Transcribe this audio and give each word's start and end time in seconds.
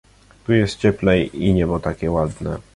"Tu 0.45 0.53
jest 0.53 0.77
cieplej 0.77 1.43
i 1.43 1.53
niebo 1.53 1.79
takie 1.79 2.11
ładne." 2.11 2.57